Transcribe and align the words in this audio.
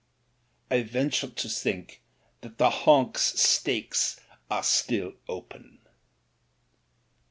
"I 0.71 0.81
venture 0.81 1.27
to 1.29 1.47
think 1.47 2.01
that 2.41 2.57
the 2.57 2.71
Honks 2.71 3.39
stakes 3.39 4.19
are 4.49 4.63
still 4.63 5.13
open." 5.29 5.77